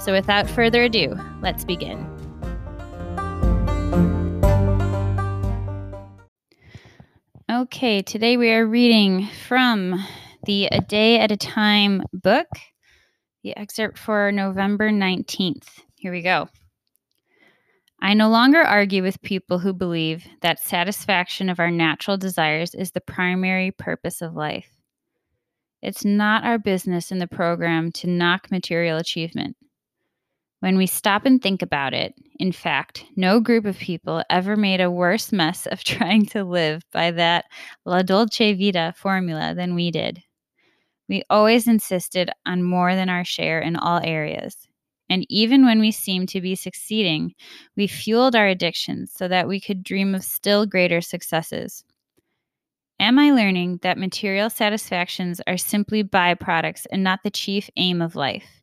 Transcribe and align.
So 0.00 0.12
without 0.12 0.48
further 0.48 0.84
ado, 0.84 1.14
let's 1.42 1.62
begin. 1.62 2.06
Okay, 7.50 8.00
today 8.00 8.38
we 8.38 8.50
are 8.50 8.66
reading 8.66 9.28
from 9.46 10.02
the 10.46 10.66
A 10.66 10.80
Day 10.80 11.20
at 11.20 11.30
a 11.30 11.36
Time 11.36 12.02
book, 12.14 12.46
the 13.42 13.54
excerpt 13.54 13.98
for 13.98 14.32
November 14.32 14.90
19th. 14.90 15.68
Here 15.96 16.12
we 16.12 16.22
go. 16.22 16.48
I 18.00 18.14
no 18.14 18.30
longer 18.30 18.62
argue 18.62 19.02
with 19.02 19.20
people 19.20 19.58
who 19.58 19.74
believe 19.74 20.24
that 20.40 20.60
satisfaction 20.60 21.50
of 21.50 21.60
our 21.60 21.70
natural 21.70 22.16
desires 22.16 22.74
is 22.74 22.92
the 22.92 23.02
primary 23.02 23.70
purpose 23.70 24.22
of 24.22 24.34
life. 24.34 24.70
It's 25.82 26.06
not 26.06 26.44
our 26.44 26.58
business 26.58 27.12
in 27.12 27.18
the 27.18 27.26
program 27.26 27.92
to 27.92 28.06
knock 28.06 28.50
material 28.50 28.96
achievement. 28.96 29.56
When 30.60 30.76
we 30.76 30.86
stop 30.86 31.24
and 31.24 31.42
think 31.42 31.62
about 31.62 31.94
it, 31.94 32.14
in 32.38 32.52
fact, 32.52 33.04
no 33.16 33.40
group 33.40 33.64
of 33.64 33.78
people 33.78 34.22
ever 34.28 34.56
made 34.56 34.80
a 34.80 34.90
worse 34.90 35.32
mess 35.32 35.66
of 35.66 35.82
trying 35.84 36.26
to 36.26 36.44
live 36.44 36.82
by 36.92 37.10
that 37.12 37.46
La 37.86 38.02
Dolce 38.02 38.52
Vita 38.52 38.94
formula 38.96 39.54
than 39.54 39.74
we 39.74 39.90
did. 39.90 40.22
We 41.08 41.24
always 41.28 41.66
insisted 41.66 42.30
on 42.46 42.62
more 42.62 42.94
than 42.94 43.08
our 43.08 43.24
share 43.24 43.60
in 43.60 43.74
all 43.76 44.00
areas. 44.04 44.68
And 45.08 45.26
even 45.28 45.64
when 45.64 45.80
we 45.80 45.90
seemed 45.90 46.28
to 46.28 46.40
be 46.40 46.54
succeeding, 46.54 47.34
we 47.76 47.88
fueled 47.88 48.36
our 48.36 48.46
addictions 48.46 49.12
so 49.12 49.26
that 49.26 49.48
we 49.48 49.60
could 49.60 49.82
dream 49.82 50.14
of 50.14 50.22
still 50.22 50.66
greater 50.66 51.00
successes. 51.00 51.84
Am 53.00 53.18
I 53.18 53.32
learning 53.32 53.80
that 53.82 53.98
material 53.98 54.50
satisfactions 54.50 55.40
are 55.46 55.56
simply 55.56 56.04
byproducts 56.04 56.86
and 56.92 57.02
not 57.02 57.20
the 57.24 57.30
chief 57.30 57.68
aim 57.76 58.00
of 58.00 58.14
life? 58.14 58.59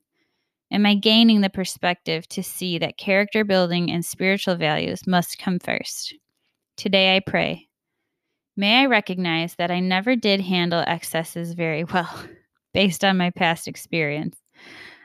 Am 0.69 0.85
I 0.85 0.95
gaining 0.95 1.39
the 1.39 1.49
perspective 1.49 2.27
to 2.29 2.43
see 2.43 2.77
that 2.77 2.97
character 2.97 3.45
building 3.45 3.89
and 3.89 4.03
spiritual 4.03 4.55
values 4.55 5.07
must 5.07 5.39
come 5.39 5.59
first? 5.59 6.13
Today 6.75 7.15
I 7.15 7.21
pray. 7.21 7.69
May 8.57 8.81
I 8.81 8.87
recognize 8.87 9.55
that 9.55 9.71
I 9.71 9.79
never 9.79 10.17
did 10.17 10.41
handle 10.41 10.83
excesses 10.85 11.53
very 11.53 11.83
well, 11.93 12.13
based 12.73 13.05
on 13.05 13.15
my 13.15 13.29
past 13.29 13.67
experience. 13.67 14.35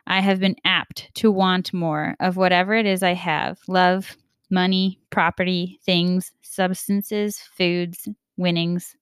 I 0.06 0.20
have 0.20 0.40
been 0.40 0.56
apt 0.64 1.14
to 1.14 1.30
want 1.30 1.72
more 1.72 2.16
of 2.18 2.36
whatever 2.36 2.74
it 2.74 2.86
is 2.86 3.04
I 3.04 3.14
have 3.14 3.58
love, 3.68 4.16
money, 4.50 4.98
property, 5.10 5.78
things, 5.86 6.32
substances, 6.42 7.38
foods, 7.38 8.08
winnings. 8.36 8.96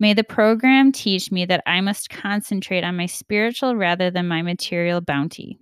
May 0.00 0.14
the 0.14 0.24
program 0.24 0.92
teach 0.92 1.30
me 1.30 1.44
that 1.44 1.62
I 1.66 1.82
must 1.82 2.08
concentrate 2.08 2.84
on 2.84 2.96
my 2.96 3.06
spiritual 3.06 3.76
rather 3.76 4.10
than 4.10 4.26
my 4.26 4.40
material 4.40 5.02
bounty. 5.02 5.58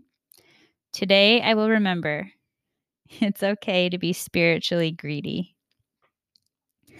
Today 0.92 1.40
I 1.40 1.54
will 1.54 1.70
remember 1.70 2.30
it's 3.20 3.42
okay 3.42 3.88
to 3.88 3.98
be 3.98 4.12
spiritually 4.12 4.90
greedy. 4.90 5.54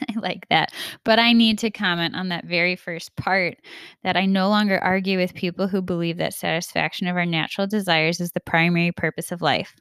I 0.08 0.19
like 0.19 0.48
that. 0.48 0.72
But 1.04 1.19
I 1.19 1.32
need 1.32 1.58
to 1.60 1.70
comment 1.70 2.16
on 2.16 2.28
that 2.28 2.47
very 2.47 2.76
first 2.76 3.14
part 3.16 3.56
that 4.02 4.16
I 4.16 4.26
no 4.26 4.48
longer 4.48 4.78
argue 4.78 5.19
with 5.19 5.34
people 5.34 5.69
who 5.69 5.82
believe 5.82 6.16
that 6.19 6.34
satisfaction 6.34 7.06
of 7.06 7.16
our 7.16 7.26
natural 7.26 7.66
desires 7.66 8.20
is 8.20 8.32
the 8.32 8.41
primary 8.41 8.92
purpose 8.92 9.32
of 9.32 9.42
life. 9.42 9.75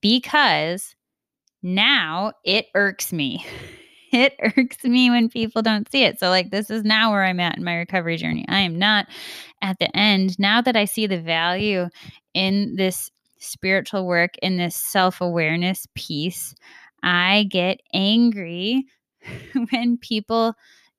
Because 0.00 0.94
now 1.62 2.32
it 2.44 2.66
irks 2.74 3.12
me. 3.12 3.44
It 4.12 4.34
irks 4.56 4.84
me 4.84 5.10
when 5.10 5.28
people 5.28 5.62
don't 5.62 5.90
see 5.90 6.04
it. 6.04 6.20
So, 6.20 6.30
like, 6.30 6.50
this 6.50 6.70
is 6.70 6.84
now 6.84 7.10
where 7.10 7.24
I'm 7.24 7.40
at 7.40 7.58
in 7.58 7.64
my 7.64 7.74
recovery 7.74 8.16
journey. 8.16 8.46
I 8.48 8.60
am 8.60 8.78
not 8.78 9.08
at 9.62 9.78
the 9.80 9.94
end. 9.96 10.38
Now 10.38 10.62
that 10.62 10.76
I 10.76 10.84
see 10.84 11.08
the 11.08 11.20
value 11.20 11.88
in 12.32 12.76
this 12.76 13.10
spiritual 13.46 14.06
work 14.06 14.36
in 14.42 14.56
this 14.56 14.76
self 14.76 15.20
awareness 15.20 15.86
piece, 15.94 16.54
I 17.02 17.46
get 17.50 17.80
angry 17.92 18.84
when 19.70 19.98
people 19.98 20.54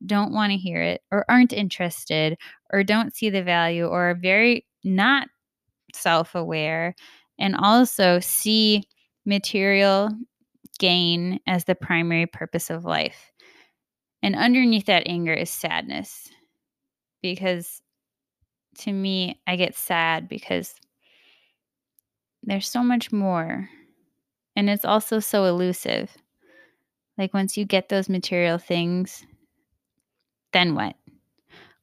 don't 0.06 0.32
want 0.32 0.52
to 0.52 0.58
hear 0.58 0.82
it 0.82 1.02
or 1.12 1.26
aren't 1.30 1.54
interested 1.54 2.38
or 2.72 2.84
don't 2.84 3.16
see 3.16 3.30
the 3.30 3.44
value 3.44 3.86
or 3.86 4.12
are 4.12 4.16
very 4.16 4.66
not 4.84 5.28
self 5.94 6.36
aware 6.36 6.96
and 7.40 7.56
also 7.56 8.20
see 8.20 8.84
material 9.26 10.10
gain 10.80 11.40
as 11.48 11.66
the 11.66 11.76
primary 11.76 12.26
purpose 12.26 12.70
of 12.70 12.86
life. 12.86 13.32
And 14.22 14.36
underneath 14.36 14.86
that 14.86 15.04
anger 15.08 15.34
is 15.34 15.50
sadness 15.50 16.30
because 17.22 17.82
to 18.80 18.92
me, 18.92 19.42
I 19.48 19.56
get 19.56 19.76
sad 19.76 20.28
because 20.28 20.76
there's 22.48 22.68
so 22.68 22.82
much 22.82 23.12
more. 23.12 23.70
And 24.56 24.70
it's 24.70 24.86
also 24.86 25.20
so 25.20 25.44
elusive. 25.46 26.10
Like 27.18 27.34
once 27.34 27.58
you 27.58 27.66
get 27.66 27.90
those 27.90 28.10
material 28.10 28.58
things, 28.58 29.26
then 30.54 30.74
what? 30.74 30.96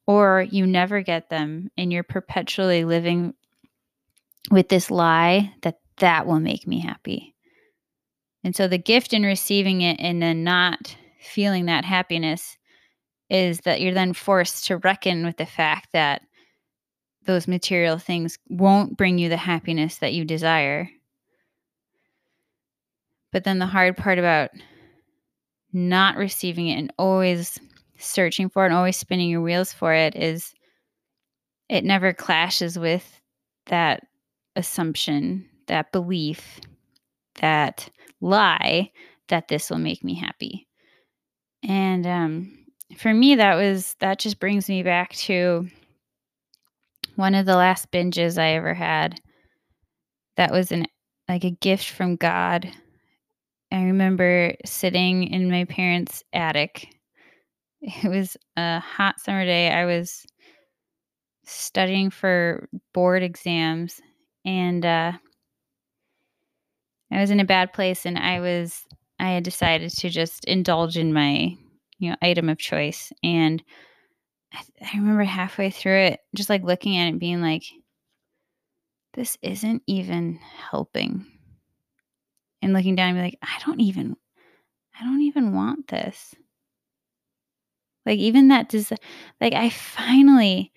Or 0.06 0.42
you 0.42 0.66
never 0.66 1.02
get 1.02 1.28
them 1.30 1.70
and 1.76 1.92
you're 1.92 2.02
perpetually 2.02 2.84
living 2.84 3.34
with 4.50 4.68
this 4.68 4.90
lie 4.90 5.54
that 5.62 5.78
that 5.98 6.26
will 6.26 6.40
make 6.40 6.66
me 6.66 6.80
happy. 6.80 7.34
And 8.42 8.56
so 8.56 8.66
the 8.66 8.78
gift 8.78 9.12
in 9.12 9.22
receiving 9.22 9.82
it 9.82 9.98
and 10.00 10.20
then 10.20 10.44
not 10.44 10.96
feeling 11.20 11.66
that 11.66 11.84
happiness 11.84 12.56
is 13.30 13.60
that 13.60 13.80
you're 13.80 13.94
then 13.94 14.12
forced 14.12 14.66
to 14.66 14.78
reckon 14.78 15.24
with 15.24 15.36
the 15.36 15.46
fact 15.46 15.88
that 15.92 16.22
those 17.26 17.48
material 17.48 17.98
things 17.98 18.38
won't 18.48 18.96
bring 18.96 19.18
you 19.18 19.28
the 19.28 19.36
happiness 19.36 19.98
that 19.98 20.12
you 20.12 20.24
desire. 20.24 20.88
But 23.32 23.44
then 23.44 23.58
the 23.58 23.66
hard 23.66 23.96
part 23.96 24.18
about 24.18 24.50
not 25.72 26.16
receiving 26.16 26.68
it 26.68 26.78
and 26.78 26.92
always 26.98 27.58
searching 27.98 28.48
for 28.48 28.64
it 28.64 28.68
and 28.68 28.74
always 28.74 28.96
spinning 28.96 29.30
your 29.30 29.40
wheels 29.42 29.72
for 29.72 29.92
it 29.92 30.14
is 30.14 30.54
it 31.68 31.84
never 31.84 32.12
clashes 32.12 32.78
with 32.78 33.20
that 33.66 34.06
assumption, 34.56 35.48
that 35.66 35.90
belief, 35.92 36.60
that 37.40 37.88
lie 38.20 38.90
that 39.28 39.48
this 39.48 39.70
will 39.70 39.78
make 39.78 40.04
me 40.04 40.14
happy. 40.14 40.68
And 41.62 42.06
um, 42.06 42.58
for 42.98 43.12
me, 43.12 43.34
that 43.36 43.54
was 43.54 43.96
that 44.00 44.18
just 44.18 44.38
brings 44.38 44.68
me 44.68 44.82
back 44.82 45.12
to 45.14 45.68
one 47.16 47.34
of 47.34 47.46
the 47.46 47.56
last 47.56 47.90
binges 47.90 48.38
I 48.38 48.52
ever 48.52 48.74
had. 48.74 49.20
That 50.36 50.50
was 50.50 50.72
an 50.72 50.86
like 51.28 51.44
a 51.44 51.50
gift 51.50 51.88
from 51.88 52.16
God. 52.16 52.68
I 53.72 53.82
remember 53.84 54.54
sitting 54.64 55.24
in 55.24 55.50
my 55.50 55.64
parents' 55.64 56.22
attic. 56.32 56.88
It 57.86 58.08
was 58.08 58.34
a 58.56 58.80
hot 58.80 59.20
summer 59.20 59.44
day. 59.44 59.70
I 59.70 59.84
was 59.84 60.24
studying 61.44 62.08
for 62.08 62.66
board 62.94 63.22
exams 63.22 64.00
and 64.46 64.86
uh, 64.86 65.12
I 67.12 67.20
was 67.20 67.30
in 67.30 67.40
a 67.40 67.44
bad 67.44 67.74
place 67.74 68.06
and 68.06 68.18
I 68.18 68.40
was 68.40 68.84
I 69.18 69.30
had 69.30 69.44
decided 69.44 69.90
to 69.90 70.08
just 70.08 70.44
indulge 70.46 70.96
in 70.96 71.12
my 71.12 71.54
you 71.98 72.10
know 72.10 72.16
item 72.22 72.48
of 72.48 72.58
choice 72.58 73.12
and 73.22 73.62
I, 74.54 74.96
remember 74.96 75.24
halfway 75.24 75.70
through 75.70 75.98
it, 75.98 76.20
just 76.34 76.48
like 76.48 76.62
looking 76.62 76.96
at 76.96 77.08
it, 77.08 77.18
being 77.18 77.42
like, 77.42 77.64
this 79.14 79.36
isn't 79.42 79.82
even 79.86 80.38
helping. 80.70 81.26
and 82.62 82.72
looking 82.72 82.94
down 82.96 83.10
and 83.10 83.18
be 83.18 83.22
like, 83.22 83.38
I 83.42 83.58
don't 83.64 83.80
even, 83.80 84.16
I 84.98 85.04
don't 85.04 85.20
even 85.22 85.52
want 85.54 85.88
this. 85.88 86.34
Like 88.06 88.18
even 88.18 88.48
that 88.48 88.68
does 88.68 88.92
like 89.40 89.54
I 89.54 89.70
finally 89.70 90.72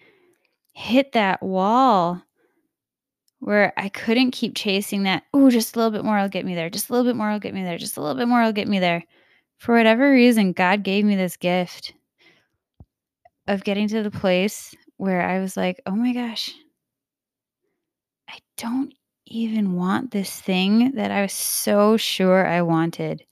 hit 0.74 1.14
that 1.14 1.42
wall 1.44 2.22
where 3.40 3.74
I 3.78 3.90
couldn't 3.90 4.32
keep 4.32 4.56
chasing 4.56 5.04
that, 5.04 5.24
oh, 5.34 5.50
just 5.50 5.76
a 5.76 5.80
little 5.80 5.92
bit 5.92 6.04
more 6.06 6.18
I'll 6.18 6.30
get 6.30 6.46
me 6.46 6.56
there. 6.56 6.70
Just 6.70 6.90
a 6.90 6.94
little 6.94 7.06
bit 7.06 7.16
more 7.16 7.30
I'll 7.30 7.40
get 7.40 7.54
me 7.54 7.64
there. 7.64 7.78
Just 7.78 7.98
a 7.98 8.02
little 8.02 8.16
bit 8.18 8.28
more 8.28 8.40
I'll 8.40 8.54
get 8.54 8.68
me 8.68 8.80
there. 8.80 9.04
For 9.60 9.76
whatever 9.76 10.12
reason, 10.12 10.54
God 10.54 10.84
gave 10.84 11.06
me 11.06 11.16
this 11.16 11.38
gift 11.38 11.94
of 13.48 13.64
getting 13.64 13.88
to 13.90 14.04
the 14.04 14.12
place 14.12 14.76
where 14.98 15.22
I 15.22 15.40
was 15.40 15.56
like, 15.56 15.82
oh 15.86 15.96
my 15.96 16.14
gosh, 16.14 16.54
I 18.30 18.38
don't 18.58 18.94
even 19.28 19.74
want 19.74 20.12
this 20.12 20.40
thing 20.40 20.94
that 20.96 21.12
I 21.12 21.22
was 21.22 21.34
so 21.34 21.98
sure 21.98 22.46
I 22.46 22.62
wanted. 22.62 23.24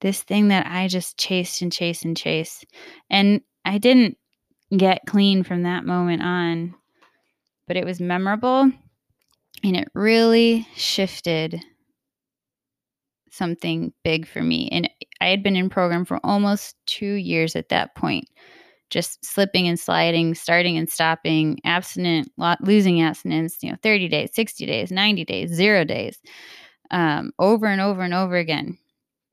This 0.00 0.22
thing 0.22 0.48
that 0.48 0.66
I 0.66 0.88
just 0.88 1.18
chased 1.18 1.62
and 1.62 1.72
chased 1.72 2.04
and 2.04 2.16
chased. 2.16 2.66
And 3.10 3.40
I 3.64 3.78
didn't 3.78 4.18
get 4.76 5.06
clean 5.06 5.42
from 5.42 5.62
that 5.62 5.84
moment 5.84 6.22
on, 6.22 6.74
but 7.66 7.76
it 7.76 7.84
was 7.84 8.00
memorable 8.00 8.70
and 9.64 9.76
it 9.76 9.88
really 9.94 10.66
shifted 10.74 11.60
something 13.30 13.92
big 14.02 14.26
for 14.26 14.42
me. 14.42 14.68
And 14.70 14.88
I 15.20 15.26
had 15.26 15.42
been 15.42 15.56
in 15.56 15.68
program 15.68 16.04
for 16.04 16.18
almost 16.24 16.76
two 16.86 17.14
years 17.14 17.56
at 17.56 17.68
that 17.68 17.94
point, 17.94 18.28
just 18.90 19.24
slipping 19.24 19.68
and 19.68 19.78
sliding, 19.78 20.34
starting 20.34 20.76
and 20.78 20.88
stopping, 20.88 21.58
abstinent, 21.64 22.30
losing 22.60 23.02
abstinence, 23.02 23.58
you 23.62 23.70
know, 23.70 23.76
30 23.82 24.08
days, 24.08 24.30
60 24.34 24.66
days, 24.66 24.90
90 24.90 25.24
days, 25.24 25.50
zero 25.50 25.84
days, 25.84 26.18
um, 26.90 27.32
over 27.38 27.66
and 27.66 27.80
over 27.80 28.02
and 28.02 28.14
over 28.14 28.36
again. 28.36 28.78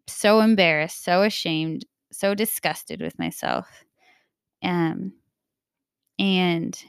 So 0.07 0.41
embarrassed, 0.41 1.03
so 1.03 1.23
ashamed, 1.23 1.85
so 2.11 2.35
disgusted 2.35 3.01
with 3.01 3.17
myself. 3.19 3.67
Um, 4.63 5.13
and 6.19 6.81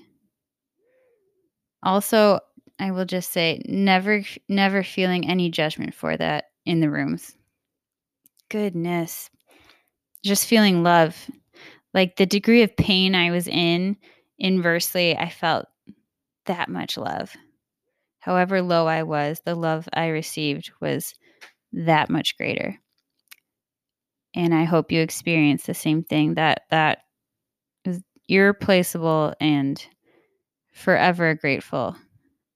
also, 1.82 2.40
I 2.78 2.90
will 2.90 3.04
just 3.04 3.30
say 3.32 3.62
never, 3.66 4.22
never 4.48 4.82
feeling 4.82 5.28
any 5.28 5.50
judgment 5.50 5.94
for 5.94 6.16
that 6.16 6.46
in 6.66 6.80
the 6.80 6.90
rooms. 6.90 7.34
Goodness. 8.48 9.30
Just 10.24 10.46
feeling 10.46 10.82
love. 10.82 11.28
Like 11.94 12.16
the 12.16 12.26
degree 12.26 12.62
of 12.62 12.76
pain 12.76 13.14
I 13.14 13.30
was 13.30 13.48
in, 13.48 13.96
inversely, 14.38 15.16
I 15.16 15.30
felt 15.30 15.66
that 16.46 16.68
much 16.68 16.98
love. 16.98 17.32
However 18.18 18.60
low 18.60 18.86
I 18.86 19.04
was, 19.04 19.40
the 19.44 19.54
love 19.54 19.88
I 19.92 20.08
received 20.08 20.72
was 20.80 21.14
that 21.72 22.10
much 22.10 22.36
greater. 22.36 22.78
And 24.34 24.54
I 24.54 24.64
hope 24.64 24.90
you 24.90 25.00
experience 25.00 25.64
the 25.64 25.74
same 25.74 26.02
thing 26.02 26.34
that 26.34 26.62
that 26.70 26.98
is 27.84 28.02
irreplaceable 28.28 29.34
and 29.40 29.84
forever 30.72 31.34
grateful 31.34 31.96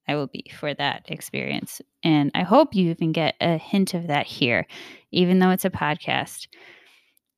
I 0.08 0.16
will 0.16 0.26
be 0.26 0.50
for 0.58 0.72
that 0.74 1.04
experience. 1.08 1.82
And 2.02 2.30
I 2.34 2.42
hope 2.42 2.74
you 2.74 2.90
even 2.90 3.12
get 3.12 3.34
a 3.40 3.58
hint 3.58 3.94
of 3.94 4.06
that 4.06 4.26
here, 4.26 4.66
even 5.12 5.38
though 5.38 5.50
it's 5.50 5.66
a 5.66 5.70
podcast, 5.70 6.48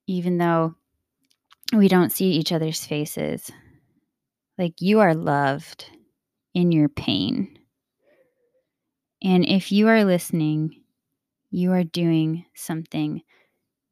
even 0.07 0.37
though 0.37 0.75
we 1.73 1.87
don't 1.87 2.11
see 2.11 2.31
each 2.31 2.51
other's 2.51 2.85
faces. 2.85 3.49
Like 4.57 4.81
you 4.81 4.99
are 4.99 5.13
loved 5.13 5.85
in 6.53 6.71
your 6.71 6.89
pain. 6.89 7.57
And 9.23 9.45
if 9.45 9.71
you 9.71 9.87
are 9.87 10.03
listening, 10.03 10.81
you 11.51 11.71
are 11.71 11.83
doing 11.83 12.45
something 12.55 13.21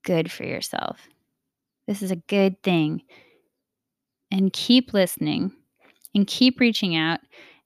good 0.03 0.31
for 0.31 0.43
yourself. 0.43 0.99
This 1.87 2.01
is 2.01 2.11
a 2.11 2.15
good 2.15 2.61
thing. 2.63 3.03
And 4.31 4.53
keep 4.53 4.93
listening 4.93 5.51
and 6.13 6.27
keep 6.27 6.59
reaching 6.59 6.95
out 6.95 7.19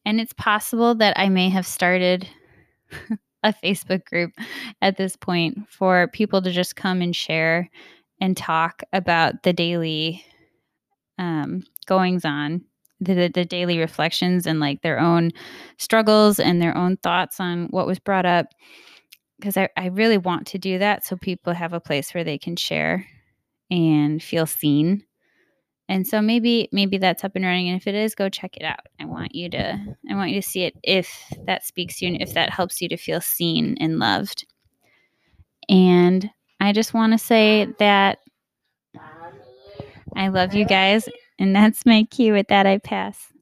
and 0.05 0.19
it's 0.19 0.33
possible 0.33 0.95
that 0.95 1.17
I 1.17 1.29
may 1.29 1.49
have 1.49 1.65
started 1.65 2.27
a 3.43 3.53
Facebook 3.63 4.05
group 4.05 4.31
at 4.81 4.97
this 4.97 5.15
point 5.15 5.69
for 5.69 6.07
people 6.07 6.41
to 6.41 6.51
just 6.51 6.75
come 6.75 7.01
and 7.01 7.15
share 7.15 7.69
and 8.23 8.37
talk 8.37 8.83
about 8.93 9.43
the 9.43 9.51
daily 9.51 10.23
um, 11.19 11.61
goings 11.87 12.23
on, 12.23 12.63
the, 13.01 13.27
the 13.27 13.43
daily 13.43 13.77
reflections 13.77 14.47
and 14.47 14.61
like 14.61 14.81
their 14.81 14.97
own 14.97 15.31
struggles 15.77 16.39
and 16.39 16.61
their 16.61 16.75
own 16.77 16.95
thoughts 16.95 17.41
on 17.41 17.65
what 17.71 17.85
was 17.85 17.99
brought 17.99 18.25
up. 18.25 18.45
Because 19.37 19.57
I, 19.57 19.67
I 19.75 19.87
really 19.87 20.17
want 20.17 20.47
to 20.47 20.57
do 20.57 20.79
that 20.79 21.05
so 21.05 21.17
people 21.17 21.51
have 21.51 21.73
a 21.73 21.81
place 21.81 22.13
where 22.13 22.23
they 22.23 22.37
can 22.37 22.55
share 22.55 23.05
and 23.69 24.23
feel 24.23 24.45
seen. 24.45 25.03
And 25.89 26.07
so 26.07 26.21
maybe 26.21 26.69
maybe 26.71 26.97
that's 26.97 27.25
up 27.25 27.35
and 27.35 27.43
running 27.43 27.67
and 27.67 27.81
if 27.81 27.87
it 27.87 27.95
is 27.95 28.15
go 28.15 28.29
check 28.29 28.55
it 28.55 28.63
out. 28.63 28.87
I 29.01 29.05
want 29.05 29.35
you 29.35 29.49
to 29.49 29.97
i 30.09 30.15
want 30.15 30.31
you 30.31 30.41
to 30.41 30.47
see 30.47 30.63
it 30.63 30.75
if 30.81 31.13
that 31.45 31.65
speaks 31.65 31.99
to 31.99 32.05
you 32.05 32.13
and 32.13 32.21
if 32.21 32.33
that 32.35 32.51
helps 32.51 32.81
you 32.81 32.87
to 32.87 32.95
feel 32.95 33.19
seen 33.19 33.75
and 33.81 33.99
loved. 33.99 34.45
And 35.67 36.29
i 36.63 36.71
just 36.71 36.93
want 36.93 37.11
to 37.11 37.17
say 37.17 37.67
that 37.77 38.19
i 40.15 40.29
love 40.29 40.53
you 40.53 40.65
guys 40.65 41.09
and 41.37 41.55
that's 41.55 41.85
my 41.85 42.03
cue 42.03 42.33
with 42.33 42.47
that 42.47 42.65
i 42.65 42.77
pass 42.77 43.33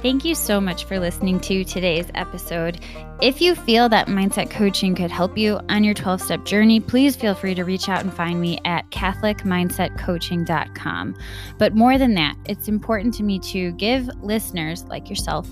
Thank 0.00 0.24
you 0.24 0.36
so 0.36 0.60
much 0.60 0.84
for 0.84 1.00
listening 1.00 1.40
to 1.40 1.64
today's 1.64 2.06
episode. 2.14 2.78
If 3.20 3.40
you 3.40 3.56
feel 3.56 3.88
that 3.88 4.06
mindset 4.06 4.48
coaching 4.48 4.94
could 4.94 5.10
help 5.10 5.36
you 5.36 5.58
on 5.68 5.82
your 5.82 5.92
12 5.92 6.22
step 6.22 6.44
journey, 6.44 6.78
please 6.78 7.16
feel 7.16 7.34
free 7.34 7.52
to 7.56 7.64
reach 7.64 7.88
out 7.88 8.04
and 8.04 8.14
find 8.14 8.40
me 8.40 8.60
at 8.64 8.88
CatholicMindsetCoaching.com. 8.90 11.16
But 11.58 11.74
more 11.74 11.98
than 11.98 12.14
that, 12.14 12.36
it's 12.44 12.68
important 12.68 13.14
to 13.14 13.24
me 13.24 13.40
to 13.40 13.72
give 13.72 14.08
listeners 14.22 14.84
like 14.84 15.10
yourself 15.10 15.50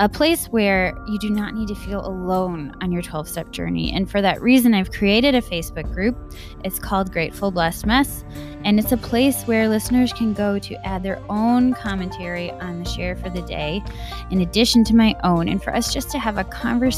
a 0.00 0.08
place 0.08 0.46
where 0.48 0.94
you 1.08 1.18
do 1.18 1.30
not 1.30 1.54
need 1.54 1.66
to 1.68 1.74
feel 1.74 2.06
alone 2.06 2.74
on 2.82 2.92
your 2.92 3.02
12 3.02 3.26
step 3.26 3.50
journey. 3.52 3.90
And 3.92 4.08
for 4.08 4.20
that 4.20 4.42
reason, 4.42 4.74
I've 4.74 4.92
created 4.92 5.34
a 5.34 5.40
Facebook 5.40 5.90
group. 5.92 6.16
It's 6.62 6.78
called 6.78 7.10
Grateful 7.10 7.50
Blessed 7.50 7.86
Mess. 7.86 8.22
And 8.64 8.78
it's 8.78 8.92
a 8.92 8.96
place 8.96 9.44
where 9.44 9.68
listeners 9.68 10.12
can 10.12 10.34
go 10.34 10.58
to 10.58 10.86
add 10.86 11.02
their 11.02 11.20
own 11.30 11.72
commentary 11.72 12.50
on 12.52 12.80
the 12.80 12.88
share 12.88 13.16
for 13.16 13.30
the 13.30 13.42
day, 13.42 13.82
in 14.30 14.40
addition 14.40 14.84
to 14.84 14.94
my 14.94 15.16
own, 15.24 15.48
and 15.48 15.62
for 15.62 15.74
us 15.74 15.92
just 15.92 16.10
to 16.10 16.18
have 16.18 16.38
a 16.38 16.44
conversation 16.44 16.97